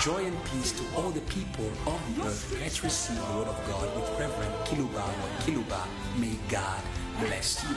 [0.00, 2.56] Joy and peace to all the people of the earth.
[2.58, 5.86] Let's receive the word of God with Reverend Kiluba or Kiluba.
[6.18, 6.80] May God
[7.20, 7.76] bless you.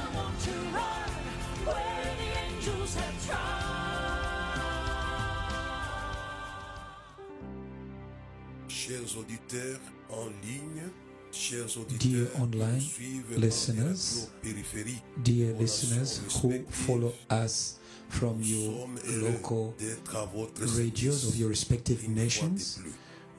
[8.70, 9.80] Chers auditeurs
[10.10, 10.84] en ligne,
[11.34, 16.54] chers Dear auditeurs qui online nous suivent par listeners, les radios périphériques, Dear listeners who
[16.70, 17.80] follow us
[18.14, 18.88] from your
[19.28, 19.76] local
[20.78, 22.80] radios of your respective nations,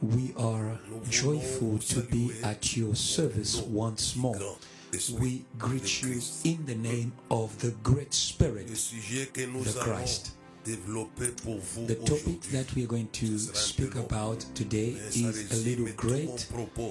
[0.02, 4.38] we are joyful to be at your service once more.
[5.18, 10.32] We greet you in the name of the great Spirit, the Christ.
[10.64, 16.46] The topic that we are going to speak about today is a little great,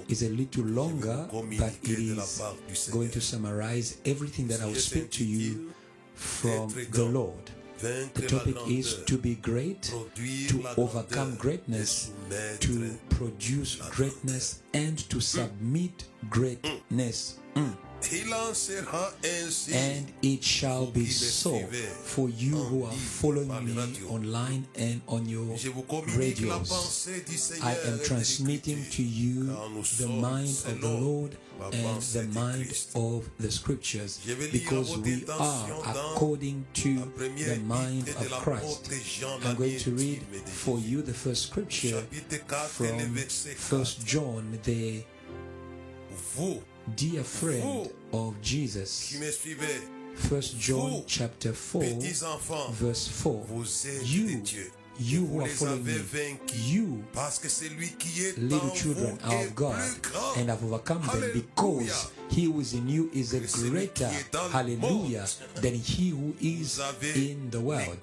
[0.07, 5.11] is a little longer, but it is going to summarize everything that I will speak
[5.11, 5.73] to you
[6.13, 7.51] from the Lord.
[7.83, 9.93] The topic is to be great,
[10.47, 12.11] to overcome greatness,
[12.61, 17.39] to produce greatness, and to submit greatness.
[17.55, 17.75] Mm.
[18.11, 21.59] Il en sera ainsi And it shall be so
[22.03, 23.73] for you who are following me
[24.09, 26.69] online and on your Je vous communique la radios.
[26.69, 29.45] pensée du Seigneur I am transmitting to you
[29.97, 31.37] the mind of the Lord
[31.71, 35.69] and the mind of the scriptures Je vais lire because we are
[36.13, 38.91] according to the mind of Christ.
[39.43, 42.03] I'm going to read for you the first scripture
[42.67, 43.79] from le verset 4.
[43.79, 45.03] First John, the
[46.95, 49.15] dear friend of Jesus.
[50.15, 51.83] First John chapter 4,
[52.71, 53.33] verse 4.
[53.47, 54.43] vous êtes de You,
[54.99, 59.55] you who are following me, you Parce que celui qui est little children are of
[59.55, 59.79] God
[60.37, 64.31] and have overcome them because he who is in you is a greater qui est
[64.31, 65.25] dans le hallelujah
[65.61, 66.79] than he who is
[67.15, 67.97] in the world.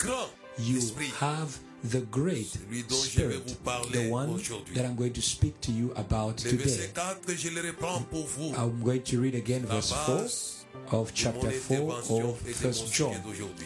[0.58, 0.80] You
[1.20, 3.56] have the great Celui dont je vais spirit,
[3.92, 4.36] the one
[4.74, 6.56] that I'm going to speak to you about today.
[6.56, 8.54] verset 4, je le reprends pour vous.
[8.56, 13.14] I'm going to read again verse 4 of chapter 4 of First John.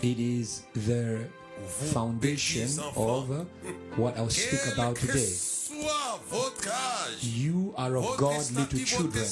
[0.02, 1.26] It is the
[1.92, 3.46] foundation of
[3.96, 5.54] what I'll speak about today.
[5.74, 9.24] soit votre âge, You are of God, little children.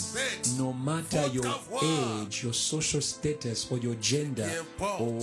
[0.58, 1.44] No matter your
[1.82, 4.48] age, your social status, or your gender,
[4.98, 5.18] or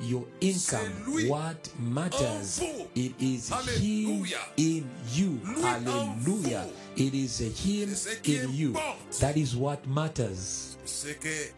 [0.00, 0.90] your income,
[1.28, 2.60] what matters,
[2.94, 5.40] it is Him in you.
[5.62, 6.66] Hallelujah.
[6.96, 8.72] It is Him C'est ce qui in you.
[9.20, 10.76] That is what matters.
[10.84, 11.52] c'est que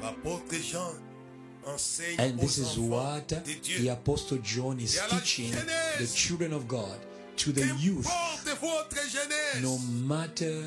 [0.00, 0.94] l'apôtre Jean
[1.66, 5.52] enseigne And this is what the Apostle John is Et à la teaching
[5.98, 6.98] the children of God,
[7.42, 8.06] to the youth.
[8.06, 10.62] Qu'importe votre jeunesse, No matter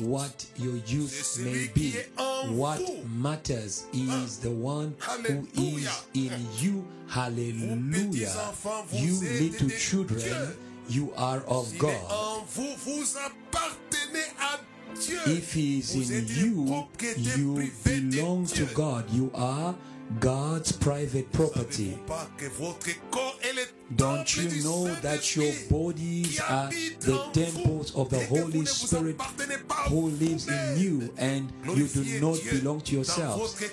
[0.00, 1.92] what your youth may be.
[1.92, 4.94] qui est en What matters is the one
[5.28, 6.84] who is in you.
[7.08, 8.32] Hallelujah.
[8.92, 10.56] You little children,
[10.88, 11.94] you are of God.
[12.10, 14.58] en vous, vous appartenez à
[15.00, 15.18] Dieu.
[15.26, 16.86] If he is in you,
[17.16, 19.08] you belong to God.
[19.10, 19.74] You are
[20.20, 21.98] God's private property.
[23.96, 26.70] Don't you know that your bodies are
[27.00, 29.20] the temples of the Holy Spirit
[29.88, 33.70] who lives in you and you do not belong to yourselves?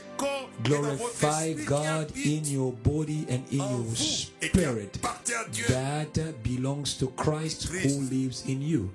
[0.63, 4.97] Glorify God in your body and in your spirit
[5.67, 8.91] that belongs to Christ who lives in you.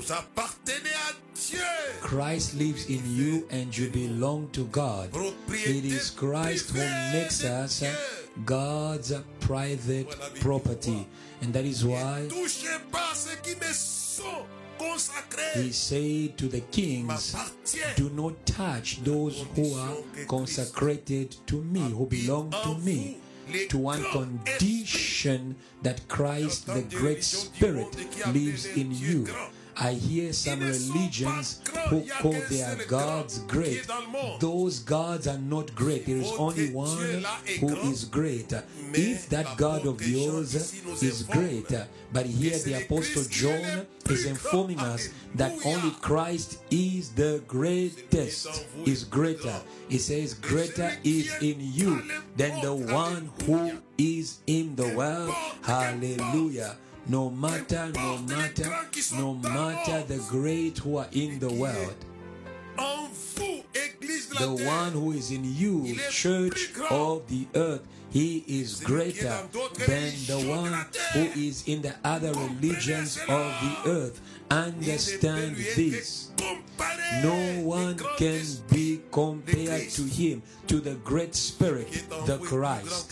[0.00, 0.12] Vous.
[0.12, 1.58] Appartenez à Dieu.
[2.00, 5.10] Christ lives in you and you belong to God.
[5.48, 6.80] It is Christ who
[7.12, 7.82] makes us
[8.44, 10.08] God's private
[10.40, 11.06] property.
[11.42, 14.44] And that is why Touchez pas ceux qui me sont
[14.78, 15.62] consacrés.
[15.62, 17.34] he said to the kings,
[17.96, 19.96] Do not touch those who are
[20.26, 23.18] consecrated to me, who belong to me,
[23.68, 27.88] to one condition that Christ, the great Spirit,
[28.32, 29.26] lives in you.
[29.82, 33.88] I hear some religions who call their gods great.
[34.38, 36.04] Those gods are not great.
[36.04, 37.24] There is only one
[37.60, 38.52] who is great.
[38.92, 40.54] If that God of yours
[41.02, 41.72] is great,
[42.12, 49.04] but here the Apostle John is informing us that only Christ is the greatest, is
[49.04, 49.60] greater.
[49.88, 52.02] He says, Greater is in you
[52.36, 55.34] than the one who is in the world.
[55.62, 56.76] Hallelujah.
[57.10, 58.70] No matter, no matter,
[59.16, 61.96] no matter the great who are in the world,
[64.38, 69.42] the one who is in you, church of the earth, he is greater
[69.88, 74.20] than the one who is in the other religions of the earth.
[74.48, 76.30] Understand this.
[77.22, 77.34] No
[77.66, 78.40] one can
[78.70, 81.90] be compared to him, to the great spirit,
[82.26, 83.10] the Christ.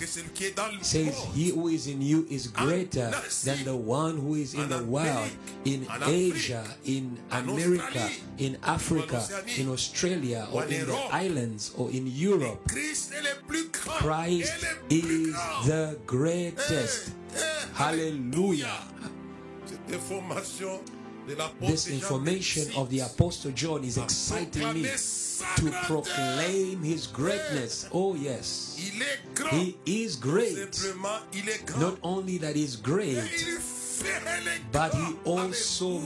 [0.82, 3.10] Says he who is in you is greater
[3.44, 5.30] than the one who is in the world,
[5.64, 8.08] in Asia, in America,
[8.38, 12.70] in Africa, in Australia, or in the islands, or in Europe.
[13.72, 15.34] Christ is
[15.66, 17.12] the greatest.
[17.74, 18.78] Hallelujah.
[21.60, 24.88] This information of the Apostle John is exciting me
[25.56, 27.88] to proclaim his greatness.
[27.92, 28.76] Oh, yes.
[29.50, 30.78] He is great.
[31.78, 33.28] Not only that he's great,
[34.72, 35.98] but he also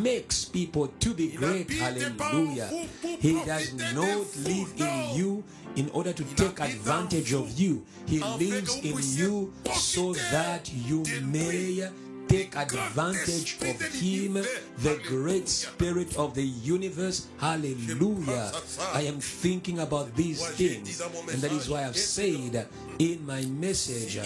[0.00, 1.70] makes people to be great.
[1.70, 2.88] Hallelujah.
[3.02, 5.44] He does not live in you
[5.76, 7.84] in order to take advantage of you.
[8.06, 11.88] He lives in you so that you may
[12.28, 14.34] take advantage of him,
[14.78, 17.28] the great spirit of the universe.
[17.38, 18.52] Hallelujah.
[18.92, 22.66] I am thinking about these things, and that is why I've said
[22.98, 24.18] in my message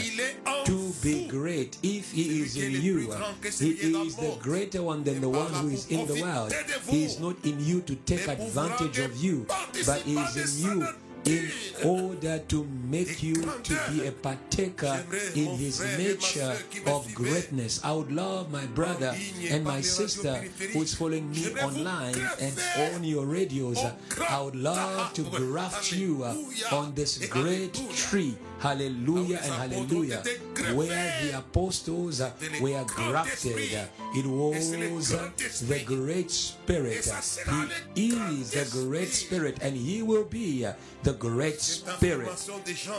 [0.64, 1.76] to be great.
[1.82, 3.12] If he is in you,
[3.58, 6.52] he is the greater one than the one who is in the world.
[6.88, 9.46] He is not in you to take advantage of you,
[9.86, 10.88] but he is in you
[11.26, 11.50] in
[11.84, 16.56] order to make you to be a partaker in his nature
[16.86, 17.80] of greatness.
[17.84, 19.14] I would love my brother
[19.48, 20.34] and my sister
[20.72, 22.54] who is following me online and
[22.94, 23.78] on your radios.
[24.28, 26.34] I would love to graft you uh,
[26.74, 28.36] on this great tree.
[28.60, 30.22] Hallelujah and hallelujah.
[30.74, 32.20] Where the apostles
[32.60, 33.56] were grafted,
[34.14, 34.70] it was
[35.66, 37.10] the great spirit.
[37.94, 40.66] He is the great spirit, and he will be
[41.02, 42.28] the great spirit.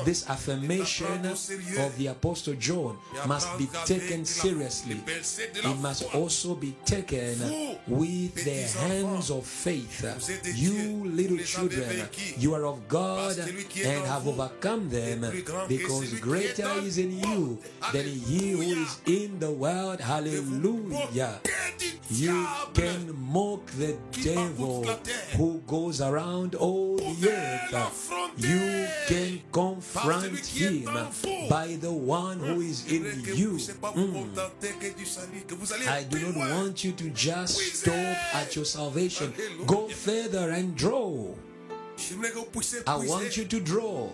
[0.03, 2.97] This affirmation of the apostle John
[3.27, 4.99] must be taken seriously.
[5.05, 7.37] It must also be taken
[7.87, 10.01] with the hands of faith.
[10.55, 15.21] You little children, you are of God and have overcome them
[15.67, 17.59] because greater is in you
[17.91, 19.99] than he who is in the world.
[19.99, 21.39] Hallelujah.
[22.09, 24.83] You can mock the devil
[25.37, 28.11] who goes around all the earth.
[28.37, 30.85] You can confront him
[31.49, 33.05] by the one who is in
[33.35, 33.51] you.
[33.51, 34.37] Mm.
[35.87, 39.33] I do not want you to just stop at your salvation.
[39.65, 41.33] Go further and draw.
[42.87, 44.09] I want you to draw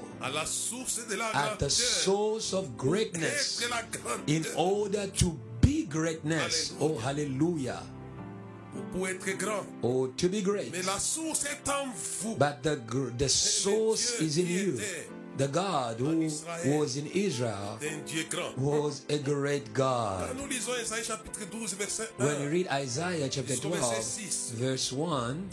[1.33, 3.61] at the source of greatness
[4.27, 6.73] in order to be greatness.
[6.79, 7.81] Oh, hallelujah.
[9.83, 10.71] Oh, to be great.
[12.37, 12.75] But the,
[13.17, 14.79] the source is in you.
[15.37, 16.17] The God who
[16.79, 17.77] was in Israel
[18.57, 20.35] was a great God.
[22.17, 25.49] When you read Isaiah chapter 12, verse 1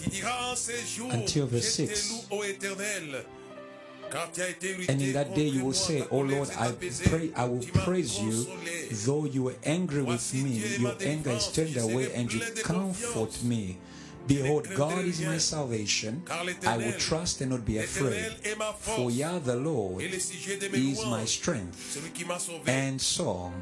[1.10, 2.28] until verse 6,
[4.88, 6.72] and in that day you will say, Oh Lord, I
[7.06, 8.46] pray I will praise you,
[9.04, 13.78] though you were angry with me, your anger is turned away and you comfort me.
[14.26, 16.23] Behold, God is my salvation.
[16.67, 18.32] I will trust and not be afraid.
[18.73, 21.79] For Yah the Lord is my strength
[22.67, 23.53] and so,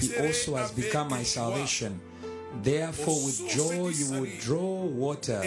[0.00, 2.00] He also has become my salvation.
[2.62, 5.42] Therefore, with joy you will draw water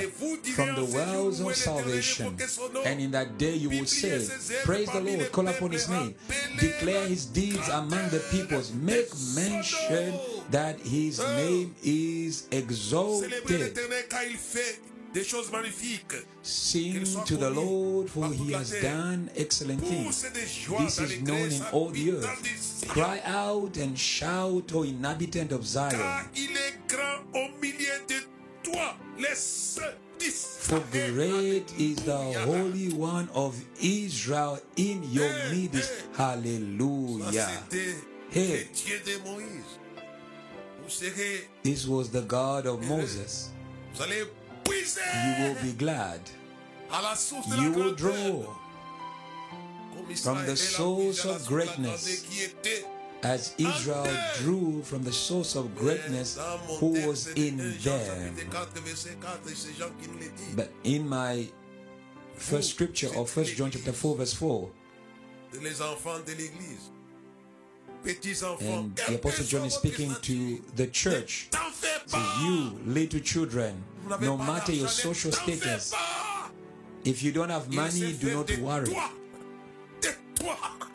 [0.55, 2.37] from the wells of salvation.
[2.85, 4.27] And in that day you will say,
[4.63, 6.15] Praise the Lord, call upon his name,
[6.59, 10.19] declare his deeds among the peoples, make mention
[10.51, 13.33] that his name is exalted.
[16.43, 20.21] Sing to the Lord, for he has done excellent things.
[20.21, 22.87] This is known in all the earth.
[22.87, 25.99] Cry out and shout, O inhabitant of Zion.
[30.59, 35.91] For great is the Holy One of Israel in your midst.
[36.15, 37.49] Hallelujah.
[38.29, 38.67] Hey,
[41.63, 43.51] this was the God of Moses.
[43.99, 44.25] You
[45.43, 46.21] will be glad.
[47.57, 48.53] You will draw
[50.15, 52.25] from the source of greatness.
[53.23, 56.37] as Israel drew from the source of greatness
[56.79, 58.35] who was in them.
[60.55, 61.47] But in my
[62.35, 64.69] first scripture of First John chapter 4 verse 4
[68.61, 71.49] and the Apostle John is speaking to the church.
[72.05, 73.83] So you, little children,
[74.21, 75.93] no matter your social status,
[77.03, 78.95] if you don't have money, do not worry.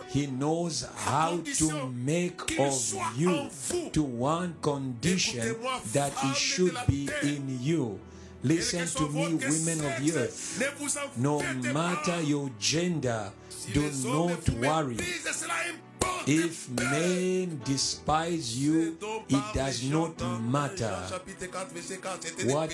[0.08, 3.48] He knows how to make of you
[3.92, 5.56] to one condition
[5.92, 7.98] that he should be in you.
[8.44, 11.16] Listen to me, women of the earth.
[11.16, 11.40] No
[11.72, 13.30] matter your gender,
[13.72, 14.96] do not worry.
[16.26, 18.96] If men despise you,
[19.28, 20.96] it does not matter.
[21.08, 22.68] Jean chapitre 4, verset 4, c'était des What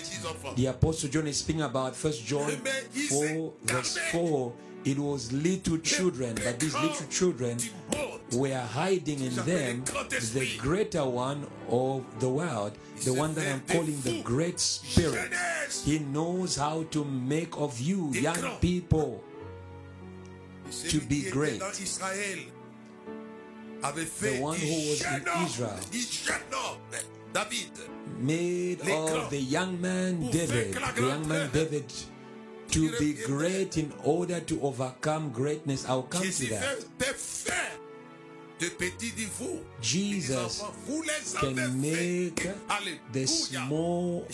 [0.57, 4.53] the Apostle John is speaking about, First John Mais il 4, s'est verse 4,
[4.85, 7.57] it was little children, but these little children.
[8.33, 12.73] Were hiding in them the greater one of the world,
[13.05, 15.33] the one that I'm calling the Great Spirit.
[15.85, 19.23] He knows how to make of you, young people,
[20.89, 21.61] to be great.
[21.61, 22.39] dans Israël
[23.83, 25.79] avait fait The one who was in Israel.
[25.91, 26.79] du jeune homme,
[27.33, 27.71] David.
[28.19, 31.51] made of the young man David, the young man.
[31.53, 31.85] David,
[32.71, 35.89] to be great in order to overcome greatness.
[35.89, 36.85] I'll come to that.
[39.81, 42.49] Jesus Les enfants, vous les can make
[43.13, 44.25] the small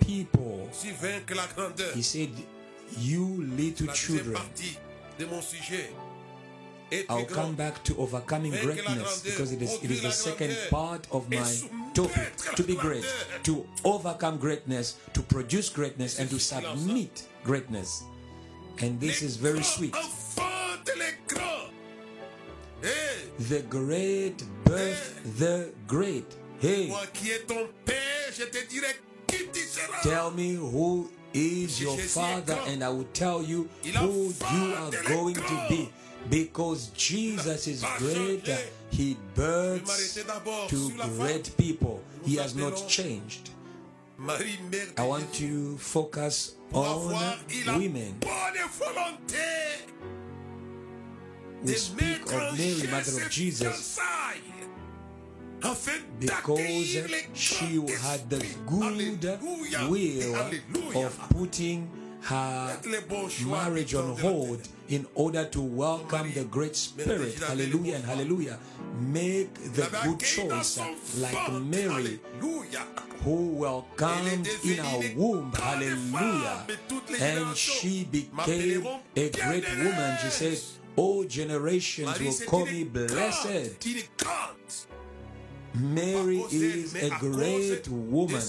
[0.00, 0.68] people.
[0.72, 1.92] si vaincre la grandeur.
[1.96, 2.30] He said,
[2.98, 4.34] You little children.
[4.34, 4.78] partie
[5.18, 5.90] de mon sujet
[6.90, 11.06] est I'll come back to overcoming greatness because it is, it is the second part
[11.10, 11.50] of my
[11.94, 13.04] topic to be great,
[13.44, 17.10] to overcome greatness, to produce greatness, and to c'est ce qu'il en submit
[17.44, 18.04] greatness.
[18.82, 19.94] And this is very sweet.
[23.38, 26.26] The great birth the great.
[26.60, 27.96] Hey, moi qui est ton père,
[28.36, 28.94] je te dirai
[29.26, 30.02] qui tu seras.
[30.02, 35.34] tell me who is your father, and I will tell you who you are going
[35.34, 35.90] to be.
[36.30, 38.48] Because Jesus is pas great.
[38.90, 40.14] He births
[40.68, 42.00] to great people.
[42.24, 43.50] He has not changed.
[44.18, 47.12] Marie, mère de I want to focus on
[47.66, 48.14] women.
[51.64, 54.00] We speak of Mary, mother of Jesus,
[56.18, 56.98] because
[57.34, 59.24] she had the good
[59.88, 61.88] will of putting
[62.22, 66.32] her Faites les bons choix marriage on habitants de la hold in order to welcome
[66.34, 67.38] the great spirit.
[67.38, 68.58] Hallelujah and hallelujah.
[69.00, 70.80] Make the good choice
[71.18, 71.52] like.
[71.52, 72.20] Mary
[73.24, 75.52] who welcomed in our womb.
[75.52, 76.66] Hallelujah.
[77.20, 80.18] And she became a great woman.
[80.22, 80.58] She said,
[80.96, 83.78] All generations will call me blessed.
[83.80, 84.86] grande, une grande.
[85.74, 88.42] Mary is a mais à cause great woman,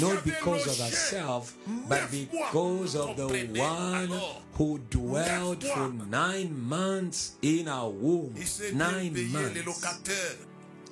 [0.00, 1.54] not because of herself,
[1.88, 4.10] but because of the one
[4.54, 8.34] who dwelt for nine months in our womb.
[8.36, 9.64] Il sait bien Nine months.
[9.64, 10.38] locataires.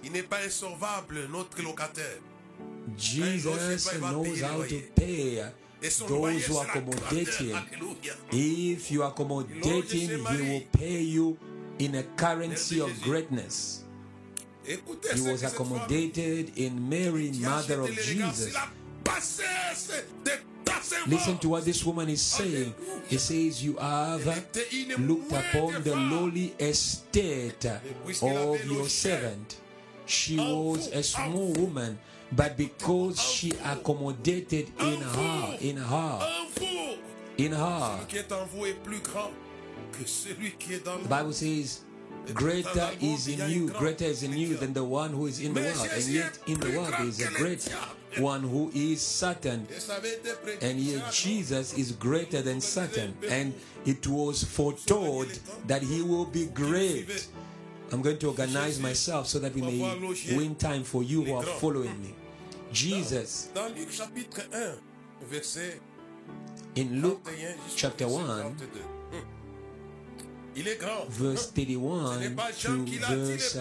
[0.05, 2.21] Il n'est pas insolvable, notre locataire.
[2.97, 5.43] Jesus loger, il va knows how to pay
[6.07, 7.59] those who accommodate him.
[8.31, 11.39] If you accommodate him, he will pay you
[11.79, 13.85] in a currency of greatness.
[14.65, 18.55] He was que cette femme accommodated in Mary, mother of les regards sur Jesus.
[18.55, 18.69] la
[19.05, 20.31] bassesse de
[20.65, 21.07] tassements.
[21.07, 22.75] Listen to what this woman is saying.
[23.11, 24.25] It says, You have
[24.99, 29.57] looked upon the lowly estate of your servant.
[30.07, 31.99] She was a small woman,
[32.33, 36.29] but because she accommodated in her, in her,
[37.39, 39.31] in her, qui est en vous est plus grand
[39.93, 41.81] que celui qui est dans le the Bible says,
[42.33, 45.61] Greater is in you, greater is in you than the one who is in the
[45.61, 45.89] world.
[45.93, 47.69] And yet, in the world, there is a great
[48.19, 49.67] one who is Satan.
[49.71, 53.13] Et ça avait été prédit And yet Jesus is greater than Satan.
[53.31, 53.53] And
[53.85, 55.29] it was foretold
[55.67, 57.29] that he will be great.
[57.93, 61.43] I'm going to organize myself so that we may win time for you who are
[61.43, 62.15] following me.
[62.73, 64.79] Jesus, Dans Luc chapitre 1,
[65.31, 65.81] verset
[66.75, 67.21] in Luke
[67.77, 68.81] chapter 1, 42.
[70.57, 71.05] Il est grand.
[71.09, 72.21] verse 31
[72.61, 73.59] to verse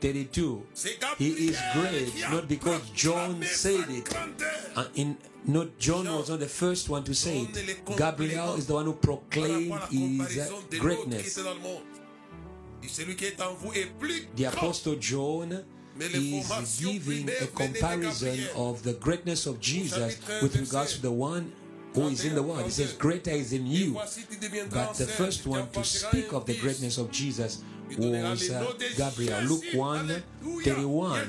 [0.00, 0.62] 32,
[1.18, 4.08] he is great not because John said it.
[4.76, 7.96] Uh, in not John was not the first one to say it.
[7.96, 10.48] Gabriel is the one who proclaimed his uh,
[12.86, 14.46] Celui qui est en vous est plus The.
[14.46, 15.64] Apostle John
[16.00, 16.44] is
[16.80, 21.52] giving a comparison of the greatness of Jesus with regards to the one
[21.94, 22.64] who is in the world.
[22.64, 23.92] He says, Greater is in you.
[23.92, 27.62] Voici, tu deviendras But the first one to speak of the greatness of Jesus
[27.96, 29.40] was uh, Gabriel.
[29.42, 30.22] Luke 1
[30.64, 31.28] 31.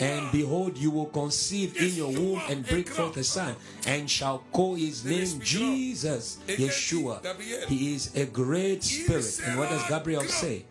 [0.00, 3.54] And behold, you will conceive in your womb and bring forth a son,
[3.86, 7.20] and shall call his name Jesus, Yeshua.
[7.66, 9.40] He is a great spirit.
[9.46, 10.64] And what does Gabriel say?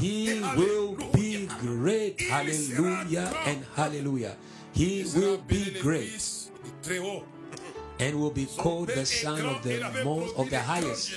[0.00, 2.20] He will be great.
[2.20, 4.36] Hallelujah and hallelujah.
[4.72, 7.24] He will be great Fils du Très-Haut.
[8.00, 11.12] and will be called the son of the most of the highest.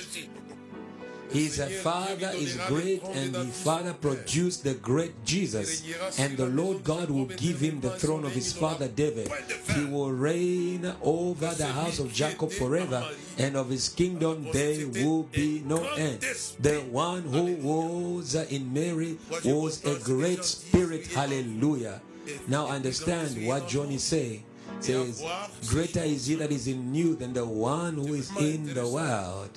[1.36, 5.84] His father is great, and the father produced the great Jesus.
[6.18, 9.28] And the Lord God will give him the throne of his father David.
[9.74, 13.04] He will reign over the house of Jacob forever,
[13.36, 16.20] and of his kingdom there will be no end.
[16.60, 21.06] The one who was in Mary was a great spirit.
[21.12, 22.00] Hallelujah.
[22.48, 24.42] Now understand what John is saying.
[24.80, 25.22] Says,
[25.68, 29.50] Greater is he that is in you than the one who is in the world.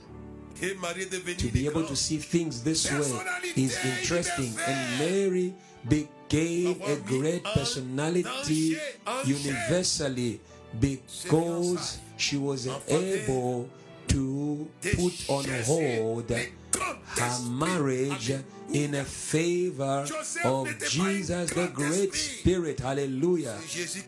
[0.60, 3.22] To be able to see things this way
[3.56, 4.54] is interesting.
[4.68, 5.54] And Mary
[5.88, 8.78] became a great personality
[9.26, 10.42] universally
[10.80, 13.70] because she was able
[14.10, 18.32] to put on hold her marriage
[18.72, 20.06] in favor
[20.44, 22.80] of Jesus, the great spirit.
[22.80, 23.58] Hallelujah.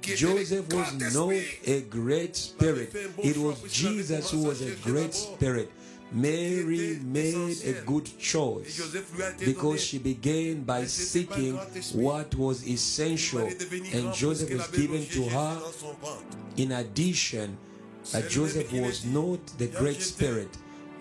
[0.02, 1.34] Joseph was not
[1.66, 5.72] a great spirit, it was Jesus who was a great spirit.
[6.12, 8.96] Mary made a good choice
[9.40, 11.56] because she began by seeking
[11.94, 13.48] what was essential,
[13.94, 15.62] and Joseph was given to her
[16.58, 17.58] in addition.
[18.12, 20.50] But Joseph was not the great spirit.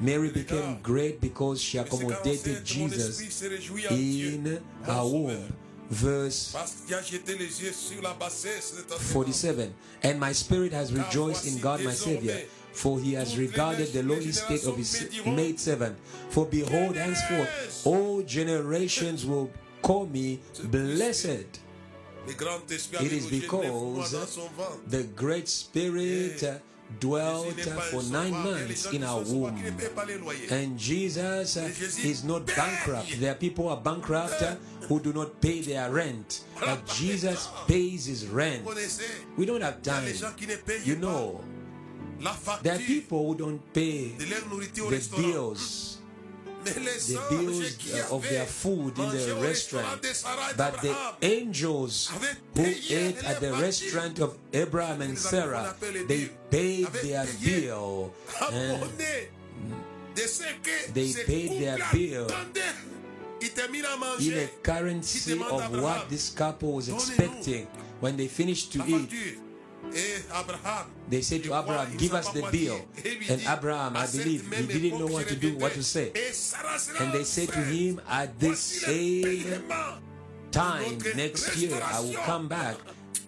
[0.01, 3.43] Mary became great because she accommodated Jesus
[3.91, 5.53] in her womb.
[5.91, 6.55] Verse
[9.13, 9.75] 47
[10.05, 14.33] And my spirit has rejoiced in God my Savior, for he has regarded the lowly
[14.33, 15.99] state of his maidservant.
[16.31, 19.51] For behold, henceforth all generations will
[19.83, 21.61] call me blessed.
[22.27, 24.13] It is because
[24.87, 26.63] the great spirit
[26.99, 27.61] dwelt
[27.91, 29.57] for nine months in our womb.
[30.51, 33.21] And Jesus is not bankrupt.
[33.21, 34.43] There are people who are bankrupt
[34.83, 36.45] who do not pay their rent.
[36.59, 38.65] But Jesus pays his rent.
[39.37, 40.05] We don't have time.
[40.85, 41.41] You know,
[42.63, 45.99] there are people who don't pay the bills.
[46.63, 50.03] The bills uh, of their food in the restaurant.
[50.57, 52.13] But the angels
[52.55, 58.13] who ate at the restaurant of Abraham and Sarah, they paid their bill.
[58.53, 58.83] And
[60.93, 62.29] they paid their bill.
[64.21, 67.67] In a currency of what this couple was expecting
[68.01, 69.41] when they finished to eat.
[71.09, 72.81] They said to Abraham, Give us the bill.
[73.29, 76.13] And Abraham, I believe, he didn't know what to do, what to say.
[77.01, 79.65] And they said to him, At this same
[80.51, 82.77] time next year, I will come back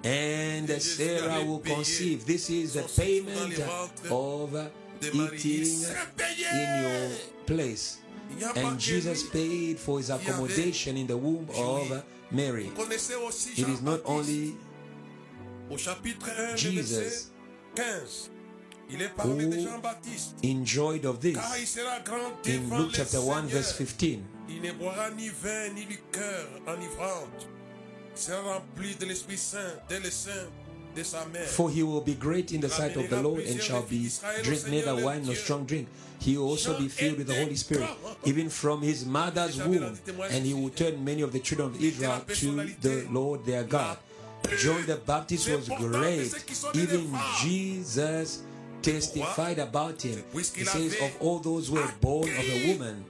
[0.04, 2.26] and Sarah will conceive.
[2.26, 3.58] This is the payment
[4.10, 4.70] of
[5.02, 5.84] eating
[6.52, 7.10] in your
[7.46, 7.98] place.
[8.56, 12.70] And Jesus paid for his accommodation in the womb of Mary.
[12.76, 14.54] It is not only
[16.56, 17.30] Jesus
[19.22, 19.40] who
[20.42, 21.76] enjoyed of this
[22.44, 27.46] in Luke chapter 1 verse 15 Il ne boira ni vin ni liqueur enivrante.
[28.12, 30.10] Il sera rempli de l'Esprit Saint le
[30.94, 31.46] de sa mère.
[31.46, 34.10] For he will be great in the sight of the Lord and shall be
[34.42, 35.88] drink neither wine nor strong drink.
[36.18, 37.88] He will also be filled with the Holy Spirit,
[38.24, 39.98] even from his mother's womb,
[40.30, 43.98] and he will turn many of the children of Israel to the Lord their God.
[44.58, 46.32] John the Baptist was great.
[46.74, 48.42] Even Jesus
[48.82, 50.22] testified about him.
[50.32, 53.04] He says, Of all those who were born of a woman.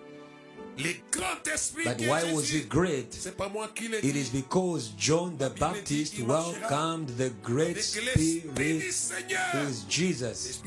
[1.85, 3.15] But why was he great?
[3.27, 8.17] It is because John the Baptist welcomed the great Spirit
[8.57, 10.63] who is Jesus.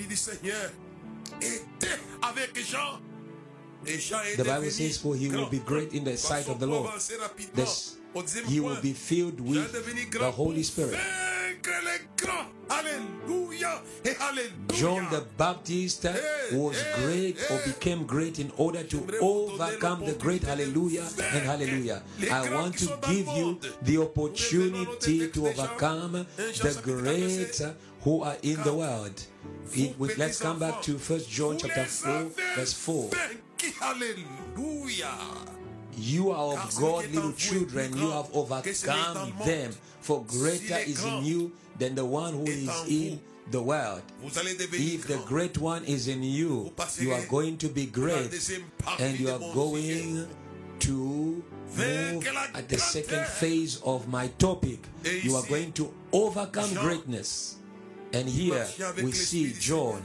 [4.36, 6.92] The Bible says, For he will be great in the sight of the Lord.
[7.54, 7.95] This,
[8.48, 9.72] he will be filled with
[10.12, 11.00] the Holy Spirit.
[14.74, 16.06] John the Baptist
[16.54, 22.04] was great or became great in order to overcome the great hallelujah and hallelujah.
[22.32, 27.62] I want to give you the opportunity to overcome the great
[28.02, 29.22] who are in the world.
[29.74, 33.10] It, let's come back to First John chapter 4, verse 4.
[33.80, 35.18] Hallelujah.
[35.98, 37.96] You are of God, little children.
[37.98, 39.72] You have overcome them.
[40.02, 43.20] For greater is in you than the one who is in
[43.52, 44.02] the world.
[44.24, 48.34] If the great one is in you, you are going to be great.
[49.00, 50.28] And you are going
[50.80, 51.44] to
[51.78, 54.80] move at the second phase of my topic.
[55.04, 57.58] You are going to overcome greatness.
[58.14, 58.66] And here
[58.98, 60.02] we see John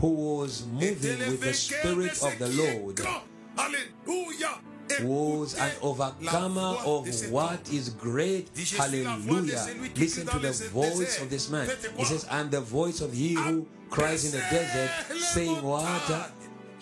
[0.00, 3.00] who was moving with the Spirit of the Lord,
[5.02, 8.48] was an overcomer of what is great.
[8.76, 9.66] Hallelujah.
[9.96, 11.68] Listen to the voice of this man.
[11.96, 14.90] He says, I'm the voice of he who cries in the desert,
[15.32, 16.32] saying, What?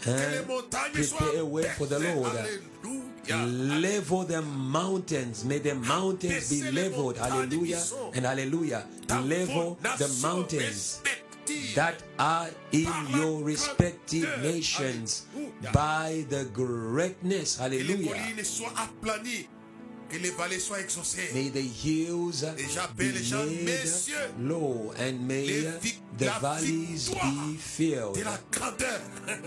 [0.03, 2.33] Prepare a way for the Lord.
[3.29, 5.45] Level the mountains.
[5.45, 7.17] May the mountains be leveled.
[7.17, 7.83] Hallelujah
[8.15, 8.85] and hallelujah.
[9.09, 11.01] Level the mountains.
[11.75, 15.27] That are in your respective nations
[15.73, 17.59] by the greatness.
[17.59, 18.13] Hallelujah.
[18.13, 19.49] collines soient aplanies.
[20.09, 21.33] Que les vallées soient exaucées.
[21.35, 22.45] May the hills
[22.97, 23.13] be
[23.65, 23.89] made
[24.39, 25.47] low and may
[26.17, 28.15] the valleys be filled.
[28.15, 29.01] de la grandeur.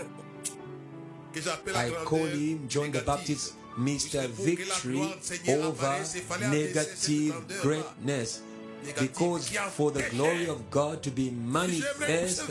[1.32, 3.00] que j'appelle la I call him John the.
[3.00, 3.88] Baptist, Mr.
[3.88, 8.42] Puisque pour que la Victory gloire du Seigneur over apparaisse, il fallait abaisser negative greatness.
[8.98, 12.48] Because for the glory of God to be manifest,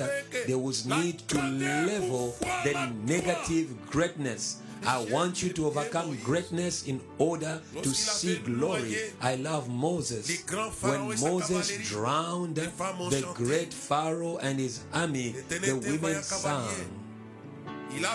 [0.48, 4.58] there was need to level the negative greatness.
[4.86, 8.96] I want you to overcome greatness in order to see glory.
[9.22, 10.44] I love Moses.
[10.82, 16.99] When Moses drowned the great Pharaoh and his army, the women sang.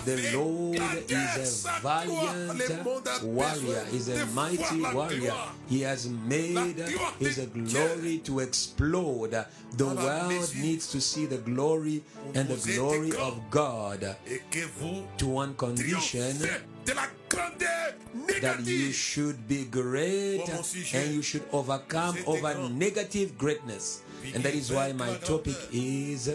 [0.05, 0.79] The Lord
[1.11, 5.35] is a valiant warrior, is a mighty warrior.
[5.69, 6.79] He has made
[7.19, 9.35] his glory to explode.
[9.77, 12.03] The world needs to see the glory
[12.35, 17.95] and the glory of God Et que vous to one condition triomphez de la grandeur
[18.41, 24.03] that you should be great Pour mon sujet, and you should overcome over negative greatness.
[24.35, 26.31] And that is why my topic is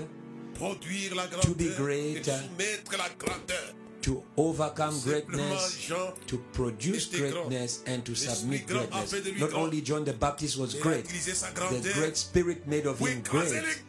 [1.41, 2.17] To be great.
[2.17, 3.73] et soumettre la grandeur.
[4.01, 5.91] to overcome greatness,
[6.27, 9.09] to produce greatness, and to submit greatness.
[9.09, 12.99] fait de lui Not only John the Baptist was great, the great spirit made of
[12.99, 13.83] him great.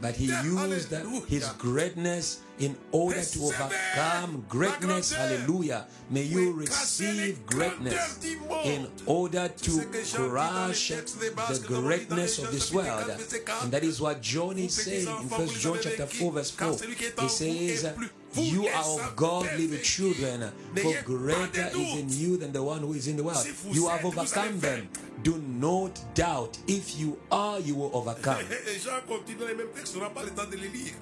[0.00, 0.92] But he used
[1.28, 5.12] his greatness in order to overcome greatness.
[5.12, 5.86] Hallelujah.
[6.10, 8.66] May you Pour écraser les receive greatness grandeurs du monde.
[8.66, 11.72] in order to ce que Jean dit dans les crush textes des bases the que
[11.72, 12.86] nous avons lus dans greatness of this world.
[12.88, 13.64] 4, verset 4.
[13.64, 16.78] And that is what John is saying in 1 John chapter 4 verse 4.
[16.78, 20.82] celui qui est He says, est plus- vous You are of God, little children, for
[20.82, 23.46] N'ayez pas de greater is in you than the one who is in the world.
[23.70, 24.88] You have overcome them.
[25.22, 26.58] Do not doubt.
[26.66, 28.38] If you are, you will overcome.
[28.50, 30.94] Et Jean continue dans les mêmes textes, on n'a pas le temps de les lire.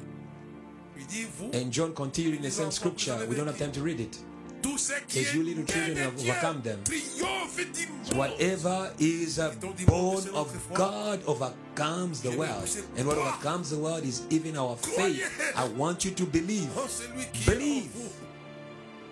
[0.97, 3.16] Il dit, vous, And John continued in the same scripture.
[3.29, 4.16] We don't have time to read it.
[4.64, 6.81] Tous ceux qui As you little children have overcome them.
[6.85, 8.16] triomphe du monde.
[8.16, 9.38] Whatever is
[9.87, 12.68] born of God overcomes the world.
[12.96, 15.20] And what overcomes the world is even our faith.
[15.55, 16.70] I want you to believe.
[16.79, 18.23] En celui qui est en Believe.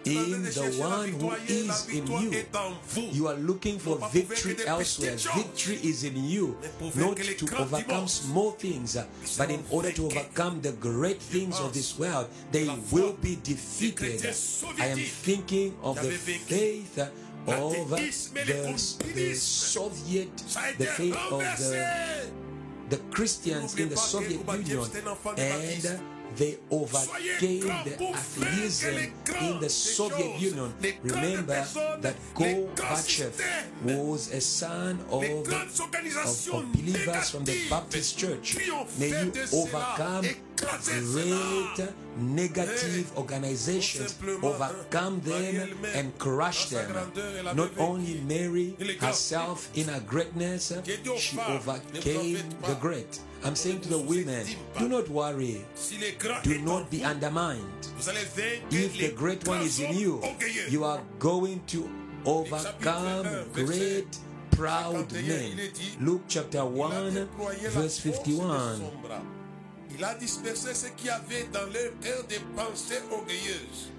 [0.05, 2.45] In the one who is in you.
[3.13, 5.17] You are looking for victory elsewhere.
[5.17, 6.57] Victory is in you,
[6.97, 9.07] not to overcome small things, uh,
[9.39, 14.25] but in order to overcome the great things of this world, they will be defeated.
[14.79, 17.09] I am thinking of the faith uh,
[17.47, 20.37] of uh, the, the Soviet,
[20.79, 22.27] the faith of the,
[22.89, 24.87] the Christians in the Soviet Union,
[25.37, 26.01] and
[26.37, 30.73] they overcame the atheism in the Soviet Union.
[31.03, 31.65] Remember
[32.01, 33.33] that Gorbachev
[33.85, 35.53] was a son of, of,
[36.53, 38.57] of believers from the Baptist Church.
[38.99, 40.27] May you overcome
[40.63, 46.93] great negative organizations, overcome them and crush them.
[47.55, 50.73] Not only Mary herself in her greatness,
[51.19, 53.21] she overcame the great.
[53.45, 54.47] I'm saying to the women,
[54.79, 55.65] do not worry,
[56.43, 57.89] do not be undermined.
[58.71, 60.23] If the great one is in you,
[60.69, 61.91] you are going to
[62.25, 64.19] overcome great
[64.53, 65.59] proud men.
[66.01, 67.29] Luke chapter 1,
[67.71, 69.42] verse 51.
[69.95, 73.91] Il a dispersé ceux qui avaient dans leur cœur des pensées orgueilleuses.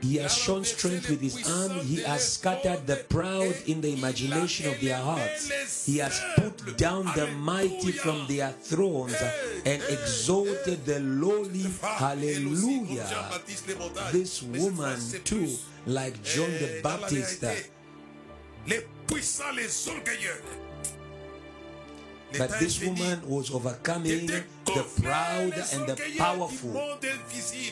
[0.00, 1.80] He has shown strength with his arm.
[1.80, 5.86] He has scattered the proud in the imagination of their hearts.
[5.86, 9.16] He has put down the mighty from their thrones
[9.66, 11.66] and exalted the lowly.
[11.82, 13.40] Hallelujah.
[14.12, 15.48] This woman, too,
[15.86, 17.44] like John the Baptist,
[18.68, 20.67] Les puissants, les orgueilleux.
[22.36, 26.72] But this woman was overcoming the proud and the powerful.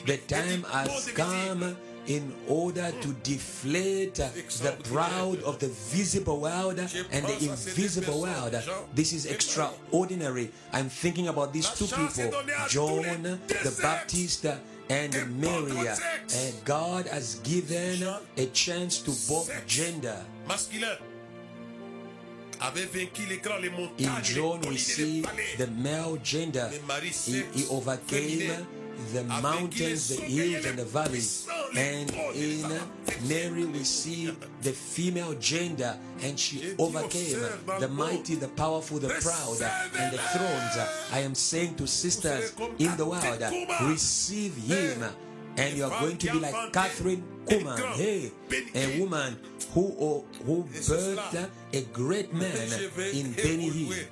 [0.06, 6.88] The time has come in order to deflate the proud of the visible world and
[7.26, 8.54] the invisible world.
[8.94, 10.50] This is extraordinary.
[10.72, 12.32] I'm thinking about these two people,
[12.68, 13.02] John
[13.48, 14.46] the Baptist
[14.88, 15.88] and Mary.
[16.34, 20.24] And God has given a chance to both gender.
[23.98, 25.22] In John, we see
[25.56, 26.70] the male gender.
[27.24, 28.66] He, he overcame
[29.12, 31.46] the mountains, the hills, and the valleys.
[31.76, 32.62] And in
[33.28, 37.38] Mary, we see the female gender, and she overcame
[37.78, 39.60] the mighty, the powerful, the proud,
[39.98, 40.88] and the thrones.
[41.12, 43.42] I am saying to sisters in the world,
[43.82, 45.04] receive him
[45.56, 48.32] and you are going to be like Kathryn Kuhlman, hey,
[48.74, 49.38] a woman
[49.72, 52.68] who oh, who birthed a great man
[53.12, 54.06] in Benny Hinn,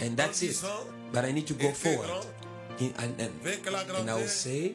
[0.00, 0.62] and that's it.
[1.12, 2.08] But I need to go forward.
[2.80, 4.74] In, and, and, and I will say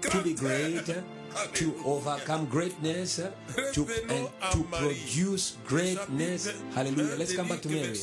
[0.00, 1.02] to be great, uh,
[1.52, 3.30] to overcome greatness, uh,
[3.74, 6.48] to and to produce greatness.
[6.74, 7.16] Hallelujah.
[7.16, 7.94] Let's come back to Mary.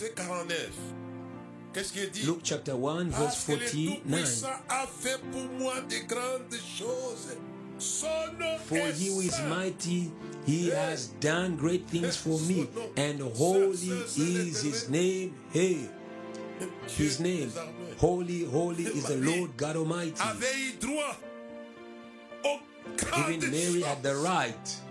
[2.26, 4.26] Luke chapter 1, verse 49.
[8.64, 10.12] For he who is mighty,
[10.46, 15.36] he has done great things for me, and holy is his name.
[15.52, 15.90] Hey,
[16.88, 17.52] his name.
[17.98, 20.14] Holy, holy is the Lord God Almighty.
[23.18, 24.82] Even Mary had the right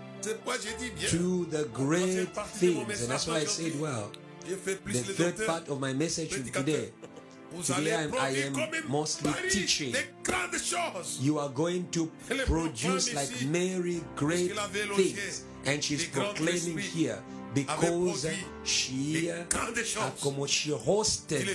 [1.07, 4.11] to the great things, and that's why I said, well,
[4.45, 6.91] the third part of my message today.
[7.63, 8.53] Today I am, I am
[8.89, 9.95] mostly teaching.
[11.19, 12.11] You are going to
[12.45, 15.45] produce like Mary great things.
[15.65, 17.19] And she's proclaiming here
[17.55, 18.27] because
[18.63, 19.43] she, uh,
[20.45, 21.47] she hosted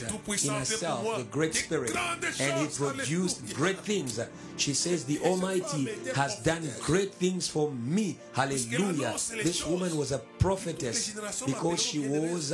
[0.47, 1.95] in herself the great spirit
[2.41, 4.19] and he produced great things.
[4.57, 8.19] She says, The Almighty has done great things for me.
[8.33, 9.13] Hallelujah.
[9.43, 12.53] This woman was a prophetess because she was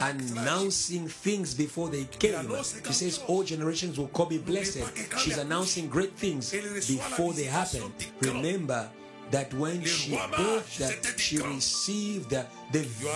[0.00, 2.50] announcing things before they came.
[2.86, 4.82] She says, All generations will call me blessed.
[5.18, 7.92] She's announcing great things before they happen.
[8.20, 8.90] Remember,
[9.30, 12.46] that when she birthed, she received the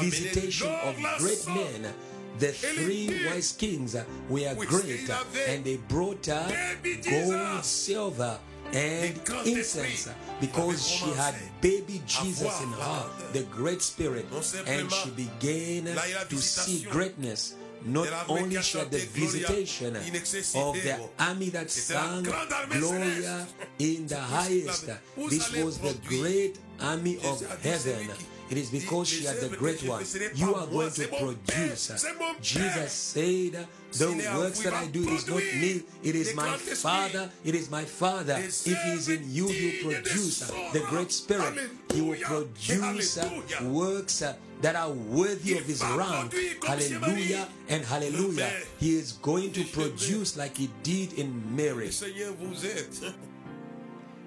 [0.00, 1.92] visitation of great men.
[2.38, 3.94] The three wise kings
[4.28, 5.10] were great,
[5.48, 8.38] and they brought her gold, silver,
[8.72, 10.08] and incense
[10.40, 14.26] because she had baby Jesus in her, the great spirit,
[14.66, 15.84] and she began
[16.28, 22.24] to see greatness not only she had the visitation of the army that sang
[22.70, 23.46] Gloria
[23.78, 28.10] in the highest, this was the great army of heaven.
[28.50, 30.04] It is because she had the great one.
[30.34, 32.04] You are going to produce.
[32.42, 37.30] Jesus said, The works that I do is not me, it is my Father.
[37.44, 38.34] It is my Father.
[38.38, 40.40] If He is in you, He will produce
[40.72, 41.70] the great Spirit.
[41.94, 43.18] He will produce
[43.62, 44.24] works
[44.62, 46.34] that are worthy of his rank.
[46.64, 48.50] Hallelujah and hallelujah.
[48.78, 51.90] He is going to produce like he did in Mary.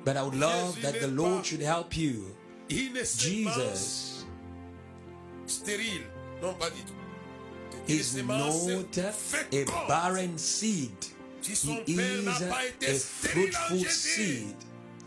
[0.06, 2.36] But I would love that the Lord should help you.
[2.67, 4.26] Jesus
[7.88, 10.91] is not a barren seed.
[11.41, 14.56] He is a fruitful seed.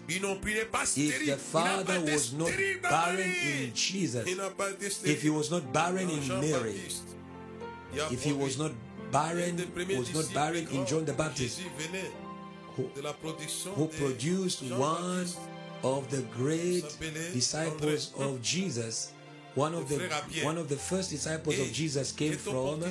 [0.08, 4.26] If the father was not barren in Jesus,
[5.04, 6.80] if he was not barren in Mary,
[8.10, 8.72] if he was not
[9.10, 9.56] barren,
[9.96, 11.60] was not barren in John the Baptist,
[12.76, 12.82] who,
[13.74, 15.26] who produced one
[15.82, 16.84] of the great
[17.32, 19.12] disciples of Jesus,
[19.56, 19.98] one of the
[20.44, 22.84] one of the first disciples of Jesus came from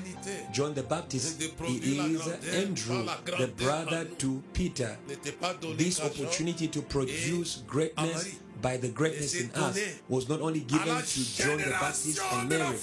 [0.52, 1.42] John the Baptist.
[1.64, 3.06] He is Andrew,
[3.38, 4.98] the brother to Peter.
[5.78, 11.36] This opportunity to produce greatness by the greatness in us was not only given to
[11.36, 12.78] John the Baptist and Mary,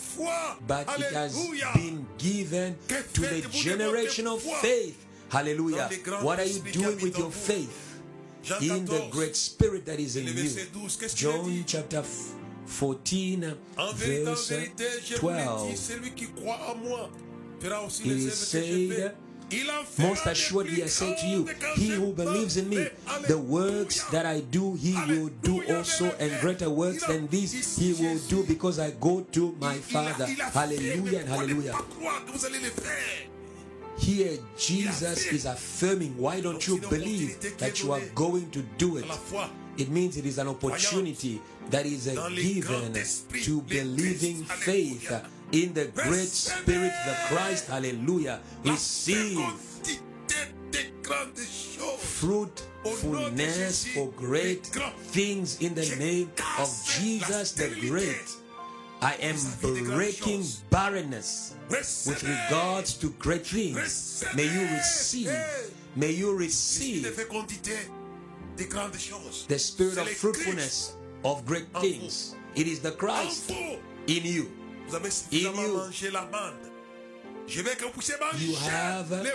[0.66, 1.34] but it has
[1.74, 5.06] been given to the generation of faith.
[5.28, 5.90] Hallelujah.
[6.20, 7.88] What are you doing with your faith?
[8.60, 10.50] In the great spirit that is in you.
[11.14, 12.02] John chapter
[12.66, 13.54] 14,
[13.94, 14.52] verse
[15.16, 15.70] 12.
[18.04, 19.14] It is said,
[19.98, 22.88] most assuredly I say to you, he who believes in me,
[23.28, 27.92] the works that I do, he will do also, and greater works than these he
[27.92, 30.26] will do because I go to my Father.
[30.26, 31.76] Hallelujah and hallelujah.
[33.98, 39.04] Here, Jesus is affirming, why don't you believe that you are going to do it?
[39.76, 42.92] It means it is an opportunity that is a given
[43.42, 45.10] to believing faith
[45.52, 47.68] in the great spirit, the Christ.
[47.68, 48.40] Hallelujah.
[48.64, 49.38] Receive
[52.22, 58.36] fruitfulness for great things in the name of Jesus the Great.
[59.00, 64.24] I am breaking barrenness with regards to great things.
[64.36, 65.34] May you receive,
[65.96, 67.02] may you receive
[69.48, 72.34] the spirit of fruitfulness of great things.
[72.54, 74.50] It is the Christ in you.
[75.30, 75.90] In you,
[78.38, 79.28] you have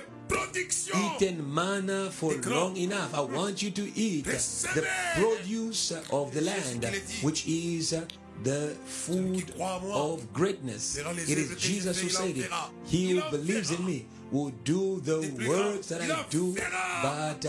[0.95, 3.13] eaten manna for long enough.
[3.15, 6.85] I want you to eat the produce of the land,
[7.21, 7.95] which is
[8.43, 10.97] the food of greatness.
[10.97, 12.51] It is Jesus who said it.
[12.85, 16.55] He who believes in me will do the works that I do,
[17.01, 17.45] but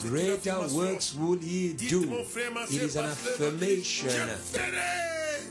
[0.00, 2.02] greater works will he do.
[2.70, 4.28] It is an affirmation.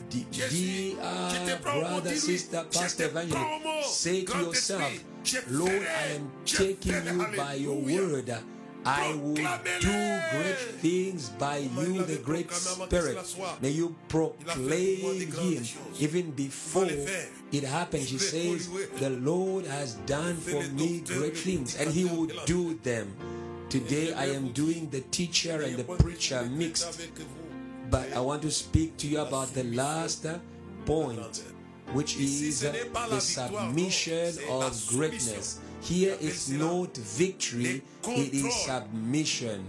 [0.09, 5.03] Dear brother, sister, pastor, evangelist, say to yourself,
[5.49, 8.33] Lord, I am taking you by your word.
[8.85, 13.17] I will do great things by you, the Great Spirit.
[13.61, 15.63] May you proclaim Him
[15.99, 16.87] even before
[17.51, 18.09] it happens.
[18.09, 18.69] He says.
[18.99, 23.13] The Lord has done for me great things, and He will do them.
[23.69, 27.07] Today I am doing the teacher and the preacher mixed.
[27.91, 30.25] But I want to speak to you about the last
[30.85, 31.43] point,
[31.93, 35.59] which is the submission of greatness.
[35.81, 39.63] Here is not victory, it is submission.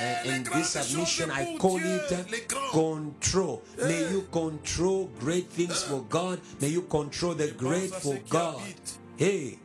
[0.00, 3.62] And in this submission, I call it control.
[3.76, 6.40] May you control great things for God.
[6.60, 8.62] May you control the great for God.
[9.16, 9.58] Hey,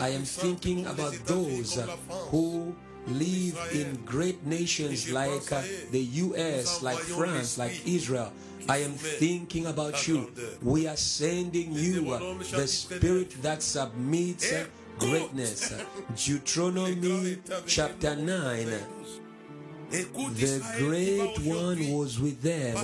[0.00, 2.28] I am thinking about those comme la France.
[2.30, 2.74] who
[3.06, 8.32] live in great nations like uh, the US, like France, like Israel.
[8.68, 10.30] I am thinking about you.
[10.62, 14.66] We are sending you uh, the spirit that submits uh,
[14.98, 15.74] greatness.
[16.16, 18.68] Deuteronomy chapter 9.
[19.94, 22.76] The great one was with them.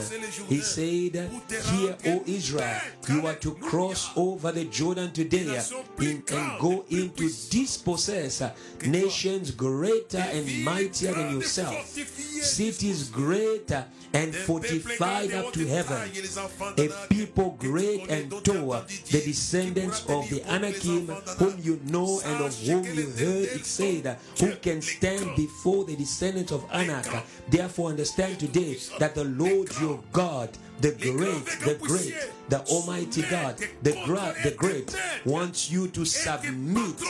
[0.49, 1.31] He said,
[1.73, 5.61] Hear, O Israel, you are to cross over the Jordan today
[5.99, 6.25] and
[6.61, 8.43] go in to dispossess
[8.87, 11.97] nations greater and mightier than yourself,
[12.43, 16.11] cities greater and fortified up to heaven,
[16.79, 21.07] a people great and tall, the descendants of the Anakim,
[21.39, 25.97] whom you know and of whom you heard it said, who can stand before the
[25.97, 27.07] descendants of Anak.
[27.49, 30.51] Therefore, understand today that the Lord your God,
[30.81, 32.15] the great, the great,
[32.49, 37.01] the Almighty God, the great, the great, wants you to submit.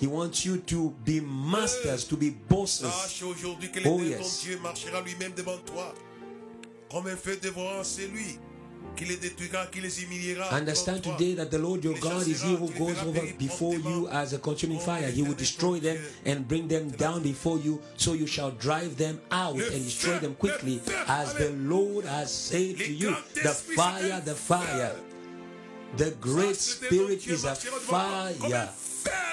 [0.00, 2.92] He wants you to be masters, to be bosses.
[2.92, 4.18] Sache aujourd'hui que Oh, yes.
[4.20, 5.94] ton Dieu marchera lui-même devant toi.
[6.90, 8.38] Comme un feu dévorant, c'est lui
[8.96, 10.52] qui les détruira, qui les humiliera.
[10.52, 14.32] Understand today that the Lord your God is he who goes over before you as
[14.32, 15.10] a consuming fire.
[15.10, 19.20] He will destroy them and bring them down before you, so you shall drive them
[19.30, 23.16] out and destroy them quickly, as the Lord has said to you.
[23.42, 24.94] The fire, the fire.
[25.96, 28.68] The great spirit is a fire.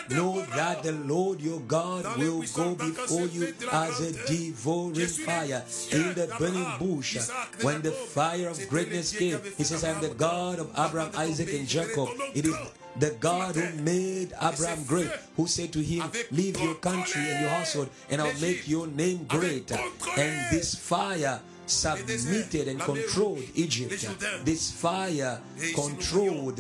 [0.10, 6.14] Know that the Lord your God will go before you as a devouring fire in
[6.14, 7.18] the burning bush.
[7.62, 11.54] When the fire of greatness came, he says, I am the God of Abraham, Isaac,
[11.54, 12.10] and Jacob.
[12.34, 12.56] It is
[12.98, 17.50] the God who made Abraham great, who said to him, Leave your country and your
[17.50, 19.72] household, and I'll make your name great.
[19.72, 24.08] And this fire submitted and controlled Egypt.
[24.46, 25.42] This fire
[25.74, 26.58] controlled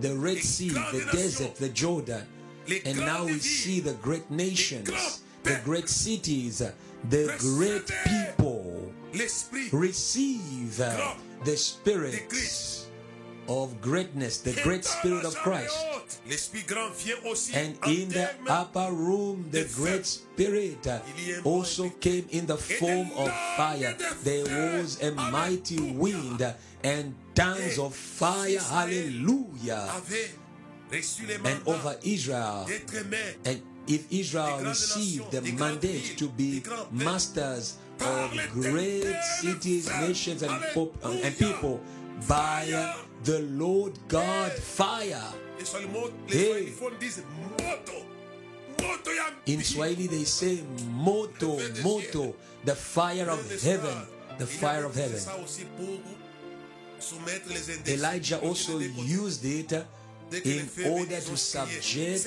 [0.00, 2.26] the Red Sea, the desert, the Jordan.
[2.84, 6.62] And now we see the great nations, the great cities,
[7.08, 8.92] the great people
[9.72, 12.86] receive uh, the spirit
[13.48, 15.76] of greatness, the great spirit of Christ.
[16.28, 20.98] L'esprit grand vient aussi And in the upper room, the great spirit uh,
[21.44, 23.96] also came in the form of fire.
[24.24, 26.42] There was a mighty wind
[26.82, 28.58] and tongues of fire.
[28.58, 29.88] Hallelujah.
[30.88, 32.66] Avait reçu les And over Israel,
[33.44, 40.96] and if Israel received the mandate to be masters of great cities, nations, and, pop-
[41.04, 41.80] and people
[42.28, 42.66] by
[43.24, 45.32] the Lord God fire.
[45.60, 46.72] Et sur le mot, les Hey.
[46.72, 47.22] Swahiliphones disent
[47.58, 47.92] moto.
[48.82, 49.62] Moto ya In.
[49.62, 53.96] Swahili, they say moto, moto, the fire of heaven,
[54.38, 55.18] the fire of heaven.
[55.18, 55.98] Ça aussi pour
[56.98, 57.92] soumettre les indécis.
[57.94, 59.72] Elijah also used it
[60.32, 62.24] in order to subject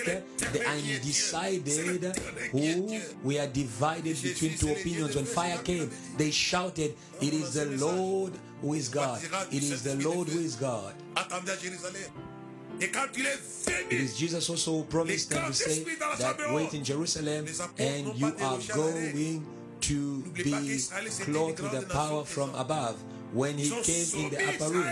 [0.54, 2.16] the undecided
[2.52, 5.16] who were divided between two opinions.
[5.16, 9.22] When fire came, they shouted, It is the Lord who is God.
[9.52, 10.94] It is the Lord who is God.
[11.16, 12.12] Attendez à Jérusalem.
[12.82, 15.84] Et quand il est It is Jesus also who promised them to say
[16.20, 17.46] that wait in Jerusalem
[17.78, 19.46] and you are going
[19.82, 20.80] to be
[21.26, 22.96] clothed with the power from above.
[23.34, 24.92] When he came in the upper room,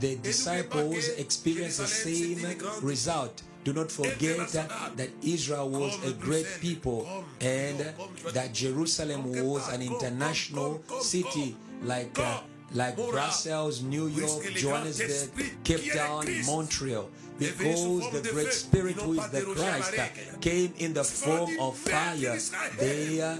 [0.00, 2.38] the disciples experienced the same
[2.82, 3.42] result.
[3.64, 4.48] Do not forget
[4.96, 7.06] that Israel was a great people
[7.40, 7.78] and
[8.32, 12.40] that Jerusalem was an international city like uh,
[12.74, 17.08] like Brussels, New York, Johannesburg, Cape Town, Montreal.
[17.38, 20.06] Because the great spirit who is the Christ uh,
[20.40, 22.36] came in the form of fire,
[22.78, 23.38] they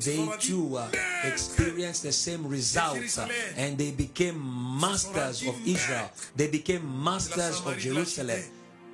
[0.00, 0.88] they too uh,
[1.24, 4.40] experienced the same results uh, and they became
[4.80, 6.10] masters of Israel.
[6.36, 8.40] They became masters of Jerusalem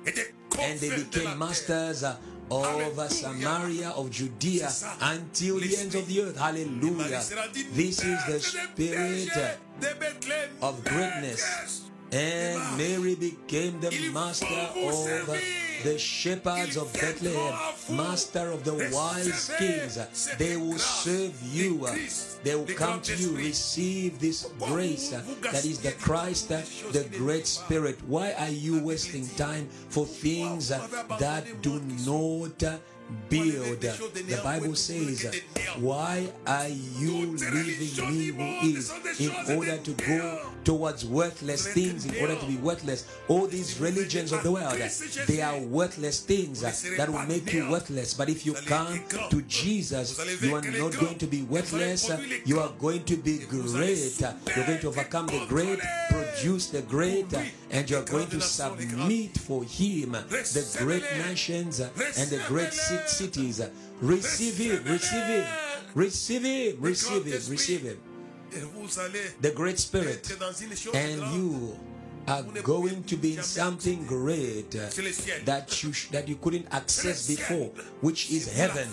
[0.05, 2.15] and they confère de la became masters uh,
[2.49, 3.09] of Alléluia.
[3.09, 4.69] Samaria, of Judea,
[5.01, 6.37] until the ends of the earth.
[6.37, 7.21] Hallelujah.
[7.73, 9.29] This is the spirit
[9.77, 11.90] bergers of greatness.
[12.11, 15.39] And Mary became the master of
[15.83, 17.53] the shepherds of Bethlehem,
[17.89, 19.97] master of the wise kings.
[20.37, 21.87] They will serve you.
[22.43, 27.97] They will come to you, receive this grace that is the Christ, the great spirit.
[28.07, 32.81] Why are you wasting time for things that do not
[33.29, 33.81] build?
[33.81, 35.41] The Bible says,
[35.77, 42.21] Why are you leaving me who is in order to go towards worthless things, in
[42.21, 43.07] order to be worthless?
[43.27, 44.77] All these religions of the world,
[45.27, 46.61] they are worthless things
[46.97, 48.13] that will make you worthless.
[48.13, 48.99] But if you come
[49.29, 52.11] to Jesus, you are not going to be worthless,
[52.45, 54.21] you are going to be great.
[54.55, 57.27] You're going to overcome the great, produce the great,
[57.71, 62.73] and you're going to submit for Him the great nations and the great
[63.07, 63.61] ci- cities.
[64.01, 65.45] Receive Him, receive Him,
[65.95, 67.97] receive Him, receive Him, receive Him.
[68.53, 70.09] Et vous allez The great Spirit.
[70.09, 71.75] être dans une chose And you
[72.27, 77.67] are going to be in something great that you that you couldn't access before,
[78.01, 78.87] which is heaven,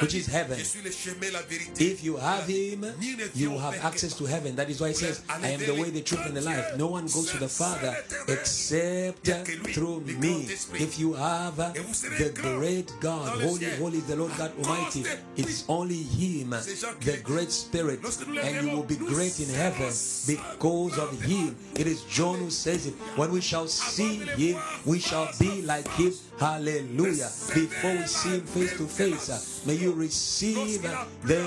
[0.00, 0.58] which is heaven.
[0.58, 2.86] If you have him,
[3.34, 4.56] you have access to heaven.
[4.56, 6.76] That is why it says, I am the way, the truth, and the life.
[6.76, 7.96] No one goes to the Father
[8.28, 9.26] except
[9.74, 10.46] through me.
[10.74, 15.04] If you have the great God, holy, holy the Lord God Almighty,
[15.36, 18.00] it's only Him, the great Spirit,
[18.42, 19.92] and you will be great in heaven
[20.26, 21.56] because of Him.
[21.74, 22.94] It is John who says it.
[23.16, 26.12] When we shall see Him, we shall be like Him.
[26.38, 27.30] Hallelujah.
[27.54, 31.40] Before we see Him face to face, uh, may you receive uh, the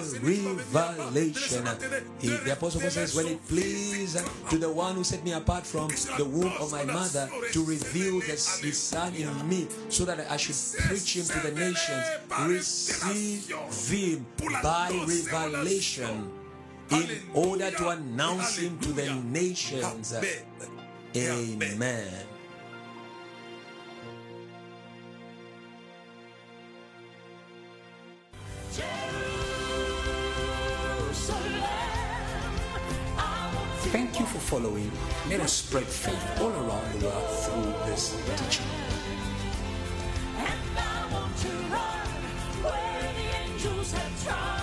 [0.72, 1.64] revelation.
[2.20, 5.90] The Apostle Paul says, When it pleased to the one who set me apart from
[6.18, 10.38] the womb of my mother to reveal the, his Son in me, so that I
[10.38, 10.56] should
[10.88, 12.06] preach Him to the nations,
[12.48, 13.54] receive
[13.90, 14.26] Him
[14.62, 16.32] by revelation
[16.92, 20.14] in order to announce Him to the nations.
[21.16, 22.08] Amen.
[33.92, 34.92] Thank you for following.
[35.30, 38.66] Let us spread faith all around the world through this teaching.
[40.36, 42.08] And I want to run
[42.64, 44.63] where the angels have tried.